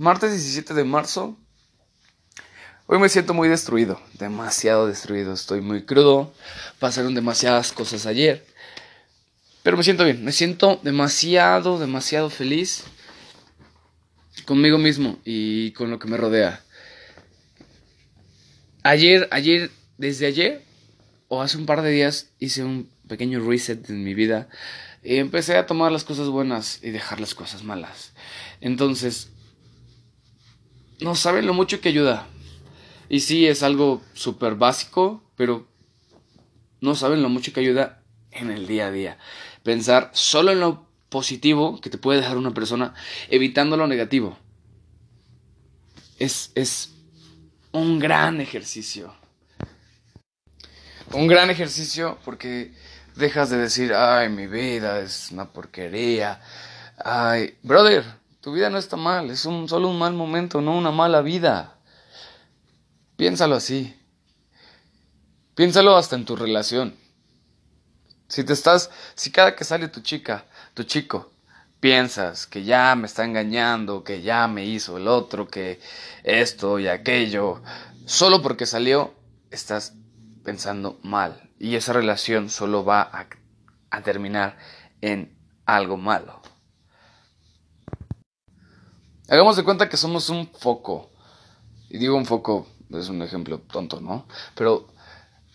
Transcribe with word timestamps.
Martes 0.00 0.30
17 0.30 0.72
de 0.72 0.84
marzo. 0.84 1.36
Hoy 2.86 2.98
me 2.98 3.10
siento 3.10 3.34
muy 3.34 3.50
destruido, 3.50 4.00
demasiado 4.14 4.86
destruido. 4.86 5.34
Estoy 5.34 5.60
muy 5.60 5.84
crudo. 5.84 6.32
Pasaron 6.78 7.14
demasiadas 7.14 7.70
cosas 7.70 8.06
ayer. 8.06 8.46
Pero 9.62 9.76
me 9.76 9.82
siento 9.82 10.06
bien, 10.06 10.24
me 10.24 10.32
siento 10.32 10.80
demasiado, 10.82 11.78
demasiado 11.78 12.30
feliz 12.30 12.84
conmigo 14.46 14.78
mismo 14.78 15.18
y 15.22 15.72
con 15.72 15.90
lo 15.90 15.98
que 15.98 16.08
me 16.08 16.16
rodea. 16.16 16.64
Ayer, 18.82 19.28
ayer, 19.30 19.70
desde 19.98 20.24
ayer 20.24 20.64
o 21.28 21.42
hace 21.42 21.58
un 21.58 21.66
par 21.66 21.82
de 21.82 21.90
días 21.90 22.30
hice 22.38 22.64
un 22.64 22.88
pequeño 23.06 23.46
reset 23.46 23.90
en 23.90 24.02
mi 24.02 24.14
vida 24.14 24.48
y 25.04 25.16
empecé 25.16 25.58
a 25.58 25.66
tomar 25.66 25.92
las 25.92 26.04
cosas 26.04 26.28
buenas 26.28 26.78
y 26.82 26.88
dejar 26.88 27.20
las 27.20 27.34
cosas 27.34 27.64
malas. 27.64 28.14
Entonces, 28.62 29.28
no 31.00 31.14
saben 31.14 31.46
lo 31.46 31.54
mucho 31.54 31.80
que 31.80 31.88
ayuda. 31.88 32.26
Y 33.08 33.20
sí, 33.20 33.46
es 33.46 33.62
algo 33.62 34.02
súper 34.14 34.54
básico, 34.54 35.22
pero 35.36 35.66
no 36.80 36.94
saben 36.94 37.22
lo 37.22 37.28
mucho 37.28 37.52
que 37.52 37.60
ayuda 37.60 38.02
en 38.30 38.50
el 38.50 38.66
día 38.66 38.86
a 38.86 38.90
día. 38.90 39.18
Pensar 39.62 40.10
solo 40.14 40.52
en 40.52 40.60
lo 40.60 40.86
positivo 41.08 41.80
que 41.80 41.90
te 41.90 41.98
puede 41.98 42.20
dejar 42.20 42.36
una 42.36 42.54
persona, 42.54 42.94
evitando 43.28 43.76
lo 43.76 43.86
negativo. 43.86 44.38
Es, 46.18 46.52
es 46.54 46.92
un 47.72 47.98
gran 47.98 48.40
ejercicio. 48.40 49.14
Un 51.12 51.26
gran 51.26 51.50
ejercicio 51.50 52.18
porque 52.24 52.72
dejas 53.16 53.50
de 53.50 53.58
decir, 53.58 53.92
ay, 53.92 54.28
mi 54.28 54.46
vida 54.46 55.00
es 55.00 55.30
una 55.32 55.52
porquería. 55.52 56.40
Ay, 56.96 57.58
brother, 57.62 58.04
tu 58.40 58.52
vida 58.52 58.70
no 58.70 58.78
está 58.78 58.96
mal, 58.96 59.30
es 59.30 59.44
un, 59.44 59.68
solo 59.68 59.88
un 59.88 59.98
mal 59.98 60.14
momento, 60.14 60.60
no 60.60 60.76
una 60.76 60.90
mala 60.90 61.20
vida. 61.20 61.78
Piénsalo 63.16 63.56
así. 63.56 63.94
Piénsalo 65.54 65.96
hasta 65.96 66.16
en 66.16 66.24
tu 66.24 66.36
relación. 66.36 66.96
Si 68.28 68.44
te 68.44 68.52
estás, 68.52 68.90
si 69.14 69.30
cada 69.30 69.54
que 69.54 69.64
sale 69.64 69.88
tu 69.88 70.00
chica, 70.00 70.46
tu 70.72 70.84
chico, 70.84 71.30
piensas 71.80 72.46
que 72.46 72.64
ya 72.64 72.94
me 72.94 73.06
está 73.06 73.24
engañando, 73.24 74.04
que 74.04 74.22
ya 74.22 74.48
me 74.48 74.64
hizo 74.64 74.96
el 74.96 75.08
otro, 75.08 75.48
que 75.48 75.80
esto 76.22 76.78
y 76.78 76.88
aquello, 76.88 77.60
solo 78.06 78.40
porque 78.40 78.64
salió, 78.64 79.12
estás 79.50 79.94
pensando 80.44 80.98
mal. 81.02 81.50
Y 81.58 81.74
esa 81.74 81.92
relación 81.92 82.48
solo 82.48 82.84
va 82.84 83.02
a, 83.02 83.26
a 83.90 84.02
terminar 84.02 84.56
en 85.02 85.36
algo 85.66 85.98
malo. 85.98 86.40
Hagamos 89.30 89.56
de 89.56 89.62
cuenta 89.62 89.88
que 89.88 89.96
somos 89.96 90.28
un 90.28 90.48
foco. 90.48 91.08
Y 91.88 91.98
digo 91.98 92.16
un 92.16 92.26
foco, 92.26 92.66
es 92.92 93.08
un 93.08 93.22
ejemplo 93.22 93.60
tonto, 93.60 94.00
¿no? 94.00 94.26
Pero 94.56 94.88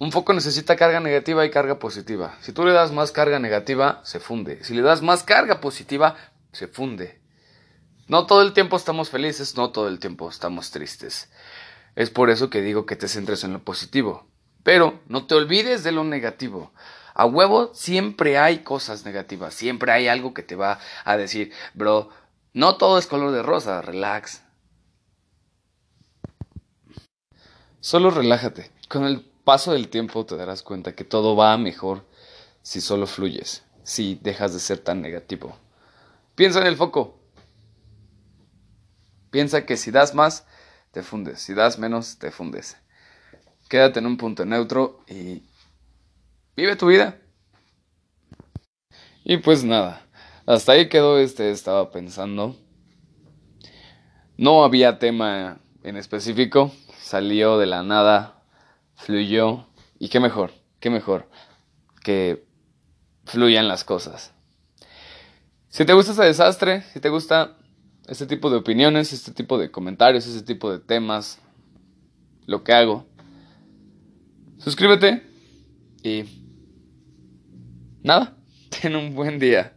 un 0.00 0.10
foco 0.10 0.32
necesita 0.32 0.74
carga 0.74 0.98
negativa 0.98 1.46
y 1.46 1.50
carga 1.50 1.78
positiva. 1.78 2.36
Si 2.40 2.52
tú 2.52 2.64
le 2.64 2.72
das 2.72 2.90
más 2.90 3.12
carga 3.12 3.38
negativa, 3.38 4.00
se 4.02 4.18
funde. 4.18 4.64
Si 4.64 4.74
le 4.74 4.82
das 4.82 5.02
más 5.02 5.22
carga 5.22 5.60
positiva, 5.60 6.16
se 6.50 6.66
funde. 6.66 7.20
No 8.08 8.26
todo 8.26 8.42
el 8.42 8.54
tiempo 8.54 8.76
estamos 8.76 9.08
felices, 9.08 9.56
no 9.56 9.70
todo 9.70 9.86
el 9.86 10.00
tiempo 10.00 10.28
estamos 10.28 10.72
tristes. 10.72 11.30
Es 11.94 12.10
por 12.10 12.30
eso 12.30 12.50
que 12.50 12.62
digo 12.62 12.86
que 12.86 12.96
te 12.96 13.06
centres 13.06 13.44
en 13.44 13.52
lo 13.52 13.62
positivo. 13.62 14.26
Pero 14.64 14.98
no 15.06 15.26
te 15.26 15.36
olvides 15.36 15.84
de 15.84 15.92
lo 15.92 16.02
negativo. 16.02 16.72
A 17.14 17.24
huevo 17.24 17.70
siempre 17.72 18.36
hay 18.36 18.64
cosas 18.64 19.04
negativas, 19.04 19.54
siempre 19.54 19.92
hay 19.92 20.08
algo 20.08 20.34
que 20.34 20.42
te 20.42 20.56
va 20.56 20.80
a 21.04 21.16
decir, 21.16 21.52
bro, 21.74 22.10
no 22.52 22.76
todo 22.76 22.98
es 22.98 23.06
color 23.06 23.32
de 23.32 23.42
rosa, 23.42 23.80
relax. 23.80 24.42
Solo 27.80 28.10
relájate. 28.10 28.70
Con 28.88 29.04
el 29.04 29.22
paso 29.22 29.72
del 29.72 29.88
tiempo 29.88 30.26
te 30.26 30.36
darás 30.36 30.62
cuenta 30.62 30.94
que 30.94 31.04
todo 31.04 31.36
va 31.36 31.56
mejor 31.56 32.04
si 32.62 32.80
solo 32.80 33.06
fluyes, 33.06 33.64
si 33.84 34.16
dejas 34.16 34.52
de 34.52 34.60
ser 34.60 34.78
tan 34.78 35.00
negativo. 35.00 35.56
Piensa 36.34 36.60
en 36.60 36.66
el 36.66 36.76
foco. 36.76 37.18
Piensa 39.30 39.64
que 39.64 39.76
si 39.76 39.90
das 39.90 40.14
más, 40.14 40.46
te 40.90 41.02
fundes. 41.02 41.40
Si 41.40 41.54
das 41.54 41.78
menos, 41.78 42.18
te 42.18 42.30
fundes. 42.30 42.76
Quédate 43.68 44.00
en 44.00 44.06
un 44.06 44.16
punto 44.16 44.44
neutro 44.44 45.04
y 45.06 45.42
vive 46.56 46.76
tu 46.76 46.86
vida. 46.86 47.18
Y 49.24 49.36
pues 49.36 49.62
nada. 49.62 50.04
Hasta 50.50 50.72
ahí 50.72 50.88
quedó 50.88 51.16
este, 51.20 51.52
estaba 51.52 51.92
pensando. 51.92 52.56
No 54.36 54.64
había 54.64 54.98
tema 54.98 55.60
en 55.84 55.96
específico, 55.96 56.72
salió 56.98 57.56
de 57.56 57.66
la 57.66 57.84
nada, 57.84 58.42
fluyó. 58.96 59.68
Y 60.00 60.08
qué 60.08 60.18
mejor, 60.18 60.50
qué 60.80 60.90
mejor 60.90 61.28
que 62.02 62.44
fluyan 63.26 63.68
las 63.68 63.84
cosas. 63.84 64.32
Si 65.68 65.84
te 65.84 65.92
gusta 65.92 66.10
este 66.10 66.24
desastre, 66.24 66.82
si 66.82 66.98
te 66.98 67.10
gusta 67.10 67.56
este 68.08 68.26
tipo 68.26 68.50
de 68.50 68.56
opiniones, 68.56 69.12
este 69.12 69.30
tipo 69.30 69.56
de 69.56 69.70
comentarios, 69.70 70.26
este 70.26 70.42
tipo 70.42 70.72
de 70.72 70.80
temas, 70.80 71.38
lo 72.46 72.64
que 72.64 72.72
hago, 72.72 73.06
suscríbete 74.58 75.22
y 76.02 76.24
nada, 78.02 78.36
ten 78.82 78.96
un 78.96 79.14
buen 79.14 79.38
día. 79.38 79.76